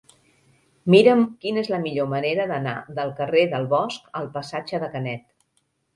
[0.93, 5.29] Mira'm quina és la millor manera d'anar del carrer del Bosc al passatge de Canet.